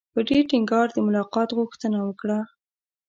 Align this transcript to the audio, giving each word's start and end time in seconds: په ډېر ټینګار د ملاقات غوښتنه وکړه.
په 0.13 0.19
ډېر 0.29 0.43
ټینګار 0.51 0.87
د 0.93 0.97
ملاقات 1.07 1.49
غوښتنه 1.57 1.99
وکړه. 2.03 2.39